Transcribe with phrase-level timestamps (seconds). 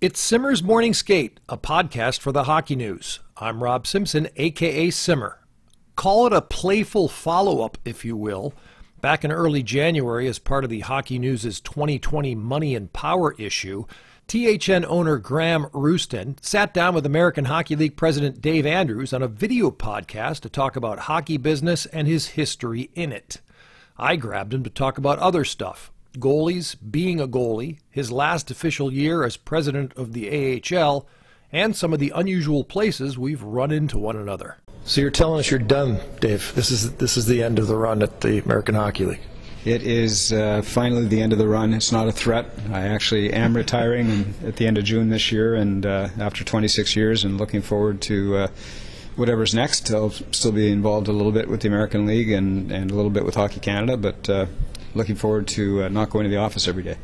[0.00, 3.20] It's Simmer's Morning Skate, a podcast for the hockey news.
[3.36, 5.40] I'm Rob Simpson, aka Simmer.
[5.94, 8.54] Call it a playful follow up, if you will.
[9.02, 13.84] Back in early January, as part of the Hockey News' 2020 Money and Power issue,
[14.26, 19.28] THN owner Graham Roustan sat down with American Hockey League President Dave Andrews on a
[19.28, 23.42] video podcast to talk about hockey business and his history in it.
[23.98, 28.92] I grabbed him to talk about other stuff goalies, being a goalie, his last official
[28.92, 31.06] year as president of the AHL,
[31.52, 34.58] and some of the unusual places we've run into one another.
[34.84, 36.52] So you're telling us you're done, Dave.
[36.54, 39.20] This is this is the end of the run at the American Hockey League.
[39.64, 41.74] It is uh, finally the end of the run.
[41.74, 42.50] It's not a threat.
[42.72, 46.96] I actually am retiring at the end of June this year, and uh, after 26
[46.96, 48.48] years, and looking forward to uh,
[49.16, 49.90] whatever's next.
[49.90, 53.10] I'll still be involved a little bit with the American League and, and a little
[53.10, 54.46] bit with Hockey Canada, but uh,
[54.94, 56.96] looking forward to uh, not going to the office every day.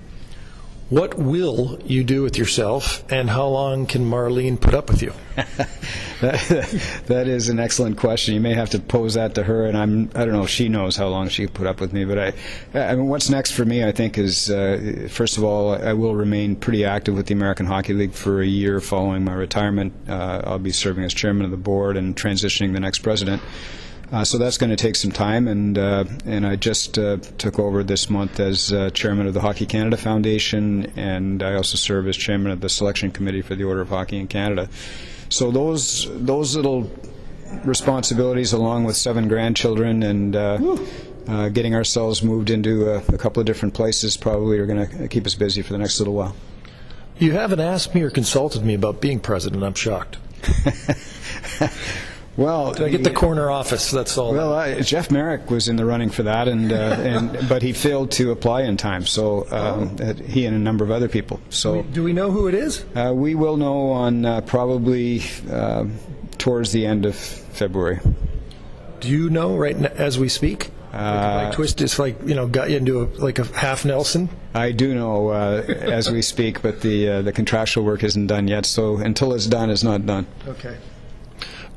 [0.88, 5.12] What will you do with yourself, and how long can Marlene put up with you?
[6.20, 8.34] that, that is an excellent question.
[8.34, 10.68] You may have to pose that to her, and I'm I don't know if she
[10.68, 12.04] knows how long she can put up with me.
[12.04, 12.32] But I,
[12.72, 13.84] I mean, what's next for me?
[13.84, 17.66] I think is uh, first of all, I will remain pretty active with the American
[17.66, 19.92] Hockey League for a year following my retirement.
[20.08, 23.42] Uh, I'll be serving as chairman of the board and transitioning the next president.
[24.12, 27.58] Uh, so that's going to take some time, and uh, and I just uh, took
[27.58, 32.06] over this month as uh, chairman of the Hockey Canada Foundation, and I also serve
[32.06, 34.68] as chairman of the selection committee for the Order of Hockey in Canada.
[35.28, 36.88] So those those little
[37.64, 40.76] responsibilities, along with seven grandchildren and uh,
[41.26, 45.08] uh, getting ourselves moved into a, a couple of different places, probably are going to
[45.08, 46.36] keep us busy for the next little while.
[47.18, 49.64] You haven't asked me or consulted me about being president.
[49.64, 50.18] I'm shocked.
[52.36, 53.90] Well, I get the corner office?
[53.90, 54.32] That's all.
[54.32, 57.72] Well, uh, Jeff Merrick was in the running for that, and, uh, and but he
[57.72, 59.06] failed to apply in time.
[59.06, 61.40] So um, uh, he and a number of other people.
[61.48, 62.84] So do we know who it is?
[62.94, 65.86] uh, we will know on uh, probably uh,
[66.38, 68.00] towards the end of February.
[69.00, 70.70] Do you know right n- as we speak?
[70.92, 74.28] like, like twist is like you know got you into a, like a half Nelson.
[74.54, 78.48] I do know uh, as we speak, but the uh, the contractual work isn't done
[78.48, 78.64] yet.
[78.66, 80.26] So until it's done, it's not done.
[80.46, 80.76] Okay.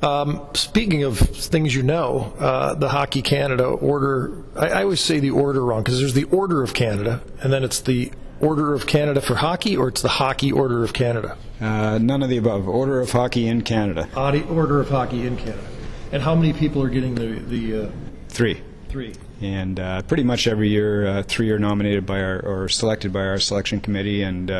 [0.01, 5.19] Um, speaking of things you know, uh, the Hockey Canada order, I, I always say
[5.19, 8.87] the order wrong because there's the Order of Canada, and then it's the Order of
[8.87, 11.37] Canada for Hockey, or it's the Hockey Order of Canada.
[11.59, 12.69] Uh, none of the above.
[12.69, 14.07] Order of Hockey in Canada.
[14.15, 15.67] Order of Hockey in Canada.
[16.13, 17.91] And how many people are getting the, the uh,
[18.29, 18.61] Three.
[18.87, 19.13] three?
[19.41, 23.21] and uh, pretty much every year, uh, three are nominated by our or selected by
[23.21, 24.51] our selection committee, and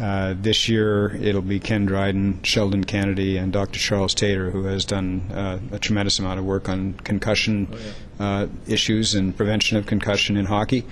[0.00, 3.78] uh, this year it'll be Ken Dryden, Sheldon Kennedy, and Dr.
[3.78, 7.68] Charles Tator, who has done uh, a tremendous amount of work on concussion
[8.18, 10.86] uh, issues and prevention of concussion in hockey.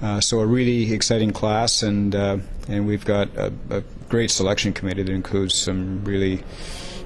[0.00, 2.38] Uh, so a really exciting class, and uh,
[2.68, 6.42] and we've got a, a great selection committee that includes some really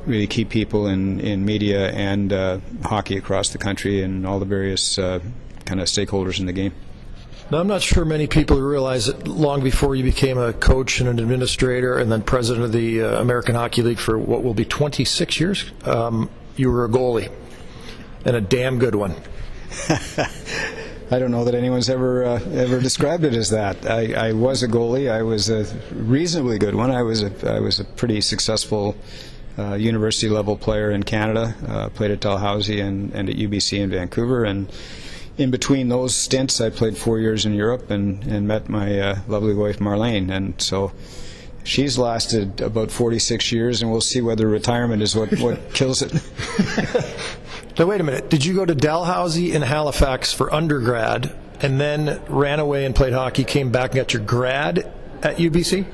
[0.06, 4.46] really key people in, in media and uh, hockey across the country and all the
[4.46, 5.20] various uh,
[5.66, 6.72] kind of stakeholders in the game.
[7.50, 11.08] Now, I'm not sure many people realize that long before you became a coach and
[11.08, 14.66] an administrator and then president of the uh, American Hockey League for what will be
[14.66, 17.32] 26 years, um, you were a goalie,
[18.26, 19.14] and a damn good one.
[21.10, 23.86] I don't know that anyone's ever uh, ever described it as that.
[23.88, 25.10] I, I was a goalie.
[25.10, 26.90] I was a reasonably good one.
[26.90, 28.94] I was a I was a pretty successful
[29.58, 31.54] uh, university level player in Canada.
[31.66, 34.44] Uh, played at Dalhousie and, and at UBC in Vancouver.
[34.44, 34.70] And
[35.38, 39.18] in between those stints, I played four years in Europe and, and met my uh,
[39.28, 40.30] lovely wife Marlene.
[40.30, 40.92] And so
[41.64, 46.12] she's lasted about 46 years, and we'll see whether retirement is what, what kills it.
[47.78, 48.28] Now, wait a minute.
[48.28, 53.12] Did you go to Dalhousie in Halifax for undergrad and then ran away and played
[53.12, 54.78] hockey, came back and got your grad
[55.22, 55.86] at UBC?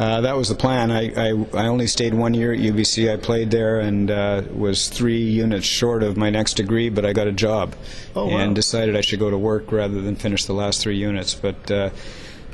[0.00, 0.90] Uh, that was the plan.
[0.90, 3.12] I, I, I only stayed one year at UBC.
[3.12, 7.12] I played there and uh, was three units short of my next degree, but I
[7.12, 7.74] got a job
[8.16, 8.38] Oh, wow.
[8.38, 11.34] and decided I should go to work rather than finish the last three units.
[11.34, 11.90] But uh,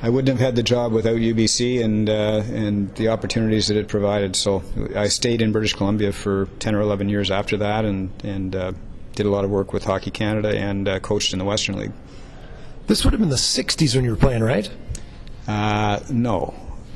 [0.03, 3.87] I wouldn't have had the job without UBC and uh, and the opportunities that it
[3.87, 4.35] provided.
[4.35, 4.65] So
[4.97, 8.73] I stayed in British Columbia for 10 or 11 years after that and, and uh,
[9.15, 11.93] did a lot of work with Hockey Canada and uh, coached in the Western League.
[12.89, 14.69] This would have been the 60s when you were playing, right?
[15.47, 16.55] Uh, no.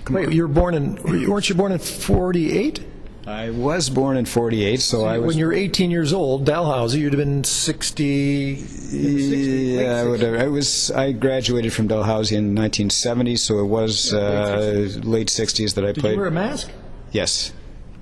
[0.09, 0.97] Wait, you were born in,
[1.29, 2.85] weren't you born in 48?
[3.27, 5.29] I was born in 48, so I was.
[5.29, 8.65] when you were 18 years old, Dalhousie, you'd have been 60.
[8.91, 10.91] Yeah, I would have- I was.
[10.91, 16.01] I graduated from Dalhousie in 1970, so it was uh, late 60s that I Did
[16.01, 16.13] played.
[16.13, 16.71] you wear a mask?
[17.13, 17.53] yes,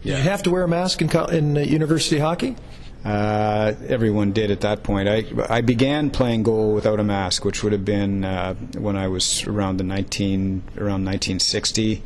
[0.03, 2.57] Did you have to wear a mask in, in uh, university hockey?
[3.05, 5.09] Uh, everyone did at that point.
[5.09, 9.09] I I began playing goal without a mask, which would have been uh, when I
[9.09, 12.03] was around the 19 around 1960.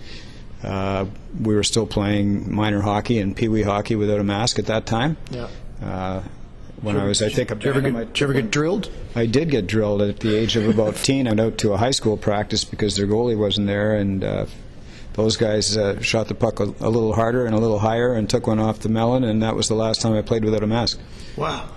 [0.62, 1.06] Uh,
[1.40, 4.86] we were still playing minor hockey and pee wee hockey without a mask at that
[4.86, 5.16] time.
[5.30, 5.48] Yeah.
[5.82, 6.22] Uh,
[6.82, 8.90] when I was, I think, a Did you ever get, did you ever get drilled?
[9.14, 11.26] I did get drilled at the age of about 10.
[11.26, 14.46] I went out to a high school practice because their goalie wasn't there, and uh,
[15.14, 18.28] those guys uh, shot the puck a, a little harder and a little higher and
[18.28, 20.66] took one off the melon, and that was the last time I played without a
[20.66, 20.98] mask.
[21.36, 21.68] Wow.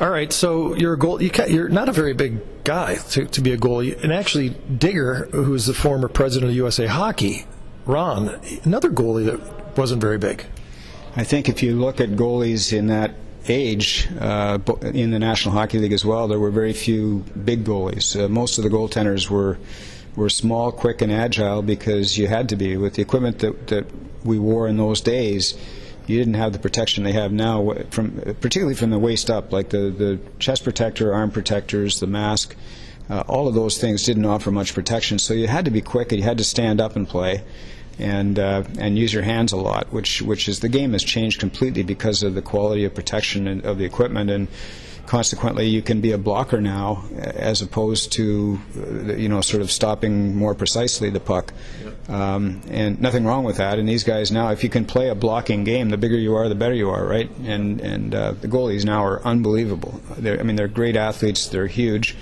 [0.00, 1.20] All right, so you're a goal.
[1.20, 5.28] You you're not a very big guy to, to be a goalie, and actually Digger,
[5.32, 7.46] who is the former president of USA Hockey,
[7.84, 10.44] Ron, another goalie that wasn't very big.
[11.16, 13.14] I think if you look at goalies in that
[13.48, 18.14] age uh, in the National Hockey League as well, there were very few big goalies.
[18.14, 19.58] Uh, most of the goaltenders were
[20.18, 23.86] were small, quick, and agile because you had to be with the equipment that that
[24.24, 25.54] we wore in those days.
[26.06, 29.70] You didn't have the protection they have now, from particularly from the waist up, like
[29.70, 32.56] the the chest protector, arm protectors, the mask.
[33.10, 36.12] Uh, all of those things didn't offer much protection, so you had to be quick.
[36.12, 37.42] and You had to stand up and play
[37.98, 41.40] and uh, and use your hands a lot, which which is the game has changed
[41.40, 44.48] completely because of the quality of protection and, of the equipment, and
[45.08, 49.70] consequently you can be a blocker now as opposed to uh, you know sort of
[49.72, 51.52] stopping more precisely the puck,
[52.08, 53.78] um, and nothing wrong with that.
[53.78, 56.48] And these guys now, if you can play a blocking game, the bigger you are,
[56.48, 57.30] the better you are, right?
[57.44, 59.98] And and uh, the goalies now are unbelievable.
[60.18, 61.48] They're, I mean, they're great athletes.
[61.48, 62.14] They're huge.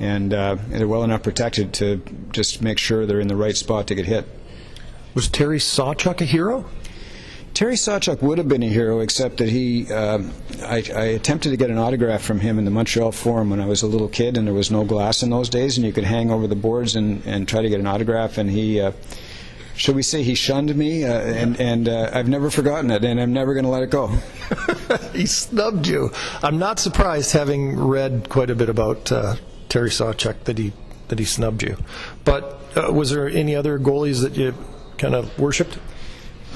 [0.00, 2.02] And uh, they're well enough protected to
[2.32, 4.26] just make sure they're in the right spot to get hit.
[5.14, 6.64] Was Terry Sawchuk a hero?
[7.54, 10.22] Terry Sawchuk would have been a hero, except that he, uh,
[10.62, 13.66] I, I attempted to get an autograph from him in the Montreal Forum when I
[13.66, 16.04] was a little kid, and there was no glass in those days, and you could
[16.04, 18.38] hang over the boards and, and try to get an autograph.
[18.38, 18.92] And he, uh,
[19.92, 23.34] we say, he shunned me, uh, and, and uh, I've never forgotten it, and I'm
[23.34, 24.06] never going to let it go.
[25.12, 26.10] he snubbed you.
[26.42, 29.36] I'm not surprised, having read quite a bit about uh,
[29.68, 30.72] Terry Sawchuk, that he
[31.08, 31.76] that he snubbed you.
[32.24, 34.54] But uh, was there any other goalies that you
[34.96, 35.76] kind of worshipped?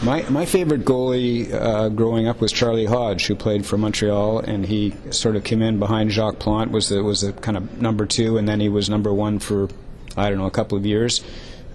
[0.02, 4.66] My my favorite goalie uh, growing up was Charlie Hodge, who played for Montreal, and
[4.66, 8.04] he sort of came in behind Jacques Plante, was the was the kind of number
[8.04, 9.68] two, and then he was number one for
[10.16, 11.24] I don't know a couple of years.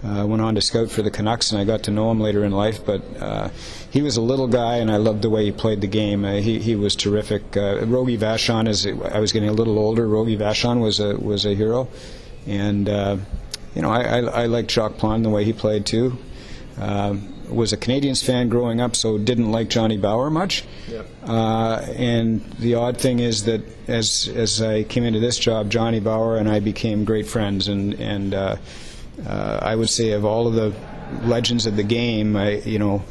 [0.04, 2.44] Uh, went on to scout for the Canucks, and I got to know him later
[2.44, 2.84] in life.
[2.84, 3.50] But uh,
[3.90, 6.24] he was a little guy, and I loved the way he played the game.
[6.24, 7.56] Uh, he he was terrific.
[7.56, 11.54] Uh, Vachon, as I was getting a little older, Rogie Vachon was a was a
[11.54, 11.88] hero,
[12.46, 13.16] and uh,
[13.74, 16.18] you know I, I I liked Jacques Plante the way he played too.
[16.78, 20.64] Um, was a Canadiens fan growing up, so didn't like Johnny Bower much.
[20.88, 21.06] Yep.
[21.26, 26.00] Uh, and the odd thing is that as as I came into this job, Johnny
[26.00, 27.68] Bower and I became great friends.
[27.68, 28.56] And and uh,
[29.26, 30.74] uh, I would say of all of the
[31.24, 33.02] legends of the game, I you know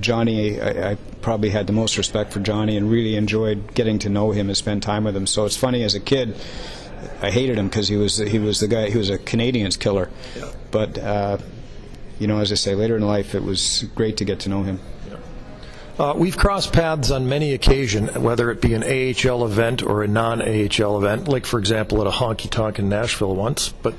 [0.00, 4.08] Johnny, I, I probably had the most respect for Johnny and really enjoyed getting to
[4.08, 5.26] know him and spend time with him.
[5.26, 6.36] So it's funny as a kid.
[7.22, 10.08] I hated him because he was he was the guy he was a Canadiens killer,
[10.70, 11.38] but uh,
[12.18, 14.62] you know as I say later in life it was great to get to know
[14.62, 14.80] him.
[15.96, 20.08] Uh, we've crossed paths on many occasions, whether it be an AHL event or a
[20.08, 23.94] non AHL event, like, for example, at a honky tonk in Nashville once, but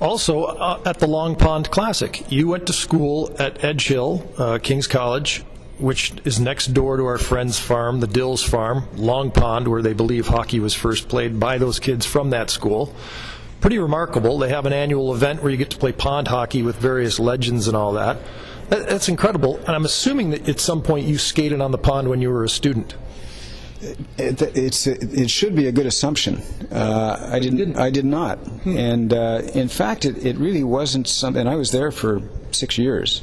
[0.00, 2.24] also uh, at the Long Pond Classic.
[2.28, 5.44] You went to school at Edgehill, uh, King's College,
[5.78, 9.92] which is next door to our friend's farm, the Dills Farm, Long Pond, where they
[9.92, 12.92] believe hockey was first played by those kids from that school.
[13.60, 14.38] Pretty remarkable.
[14.38, 17.66] They have an annual event where you get to play pond hockey with various legends
[17.66, 18.18] and all that.
[18.68, 19.56] That- That's incredible.
[19.58, 22.44] And I'm assuming that at some point you skated on the pond when you were
[22.44, 22.94] a student.
[24.16, 26.42] It, it's it should be a good assumption.
[26.72, 31.38] Uh, I didn't, I did not, and uh, in fact, it, it really wasn't something.
[31.42, 33.22] And I was there for six years.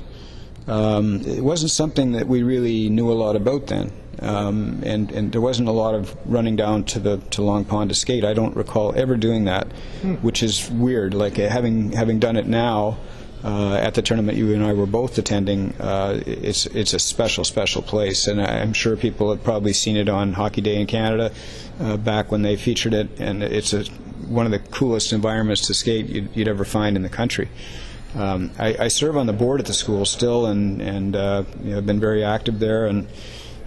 [0.65, 3.91] Um, it wasn't something that we really knew a lot about then,
[4.21, 7.89] um, and and there wasn't a lot of running down to the to Long Pond
[7.89, 8.23] to skate.
[8.23, 9.67] I don't recall ever doing that,
[10.21, 11.13] which is weird.
[11.13, 12.97] Like uh, having having done it now.
[13.43, 17.43] Uh, at the tournament you and I were both attending, uh, it's it's a special,
[17.43, 21.31] special place, and I'm sure people have probably seen it on Hockey Day in Canada
[21.79, 23.83] uh, back when they featured it, and it's a,
[24.27, 27.47] one of the coolest environments to skate you'd, you'd ever find in the country.
[28.15, 31.71] Um, I, I serve on the board at the school still, and and uh, you
[31.71, 33.07] know, I've been very active there, and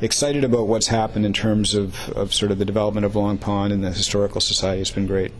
[0.01, 3.73] excited about what's happened in terms of, of sort of the development of Long Pond
[3.73, 4.81] and the historical society.
[4.81, 5.33] It's been great.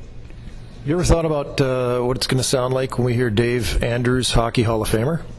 [0.85, 3.83] You ever thought about uh, what it's going to sound like when we hear Dave
[3.83, 5.23] Andrews, Hockey Hall of Famer?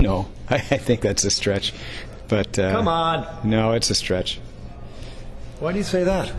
[0.00, 1.74] No, I, I think that's a stretch,
[2.28, 3.26] but uh, Come on.
[3.44, 4.40] no, it's a stretch.
[5.60, 6.32] Why do you say that?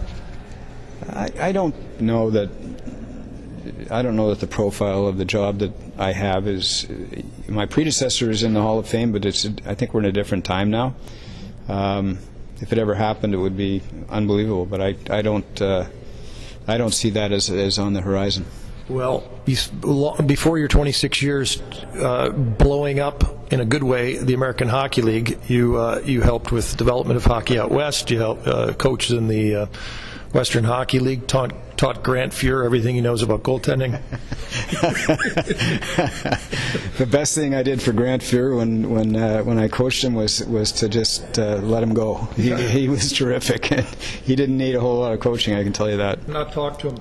[1.10, 2.50] I, I don't know that.
[3.92, 6.88] I don't know that the profile of the job that I have is.
[7.48, 9.46] My predecessor is in the Hall of Fame, but it's.
[9.66, 10.96] I think we're in a different time now.
[11.68, 12.20] Um,
[12.62, 14.66] if it ever happened, it would be unbelievable.
[14.66, 15.62] But I, I don't.
[15.62, 15.86] Uh,
[16.68, 18.46] I don't see that as, as on the horizon.
[18.88, 19.24] Well,
[20.26, 21.62] before your 26 years
[21.96, 25.40] uh, blowing up in a good way, the American Hockey League.
[25.48, 28.12] You uh, you helped with development of hockey out west.
[28.12, 29.66] You helped uh, coaches in the uh,
[30.36, 31.28] Western Hockey League.
[31.28, 33.92] Taught, taught Grant Fuhr everything he knows about goaltending.
[36.98, 40.14] the best thing I did for Grant Fuhr when when uh, when I coached him
[40.14, 42.16] was was to just uh, let him go.
[42.36, 43.66] He, he was terrific.
[44.26, 45.56] he didn't need a whole lot of coaching.
[45.56, 46.28] I can tell you that.
[46.28, 46.98] Not talk to him.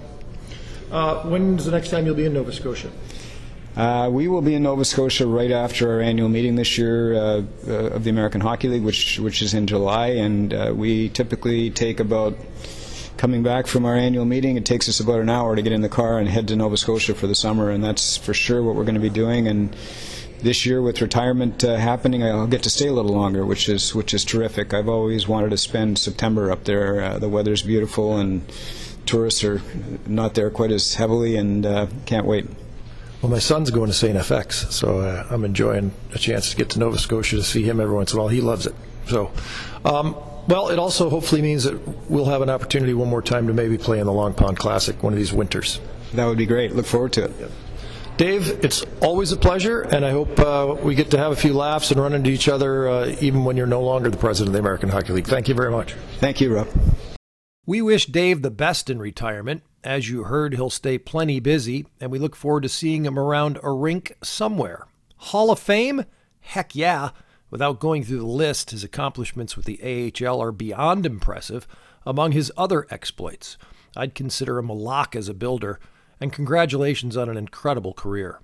[0.93, 2.93] Uh, when's the next time you'll be in Nova Scotia?
[3.77, 7.43] Uh, we will be in Nova Scotia right after our annual meeting this year uh,
[7.67, 11.71] uh, of the American Hockey League, which which is in July, and uh, we typically
[11.71, 12.37] take about
[13.25, 14.59] coming back from our annual meeting.
[14.59, 16.77] It takes us about an hour to get in the car and head to Nova
[16.77, 19.49] Scotia for the summer, and that's for sure what we're going to be doing.
[19.49, 19.75] And
[20.43, 23.95] this year, with retirement uh, happening, I'll get to stay a little longer, which is
[23.95, 24.75] which is terrific.
[24.75, 27.01] I've always wanted to spend September up there.
[27.01, 28.43] Uh, the weather's beautiful and
[29.07, 29.63] tourists are
[30.07, 31.65] not there quite as heavily, and
[32.05, 32.47] can't wait.
[33.23, 34.19] Well, my son's going to St.
[34.19, 37.81] FX, so uh, I'm enjoying a chance to get to Nova Scotia to see him
[37.81, 38.29] every once in a while.
[38.29, 38.75] He loves it.
[39.07, 39.33] So,
[39.83, 40.15] um,
[40.49, 41.79] well, it also hopefully means that
[42.11, 45.03] we'll have an opportunity one more time to maybe play in the Long Pond Classic
[45.03, 45.81] one of these winters.
[46.13, 46.75] That would be great.
[46.75, 47.33] Look forward to it.
[47.41, 47.51] Yep.
[48.17, 51.53] Dave, it's always a pleasure, and I hope uh, we get to have a few
[51.53, 54.53] laughs and run into each other uh, even when you're no longer the president of
[54.53, 55.27] the American Hockey League.
[55.27, 55.95] Thank you very much.
[56.19, 56.69] Thank you, Rob.
[57.67, 59.63] We wish Dave the best in retirement.
[59.83, 63.59] As you heard, he'll stay plenty busy, and we look forward to seeing him around
[63.65, 64.87] a rink somewhere.
[65.17, 66.05] Hall of Fame?
[66.41, 67.11] Heck yeah.
[67.55, 71.69] Without going through the list, his accomplishments with the AHL are beyond impressive.
[72.05, 73.57] Among his other exploits,
[73.97, 75.79] I'd consider him a lock as a builder,
[76.21, 78.41] and congratulations on an incredible career.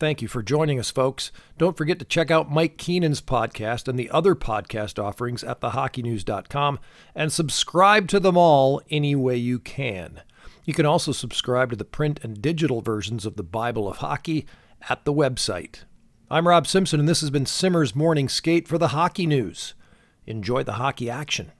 [0.00, 1.30] Thank you for joining us, folks.
[1.58, 6.80] Don't forget to check out Mike Keenan's podcast and the other podcast offerings at thehockeynews.com
[7.14, 10.22] and subscribe to them all any way you can.
[10.64, 14.44] You can also subscribe to the print and digital versions of the Bible of Hockey
[14.88, 15.84] at the website.
[16.32, 19.74] I'm Rob Simpson, and this has been Simmer's Morning Skate for the Hockey News.
[20.28, 21.50] Enjoy the hockey action.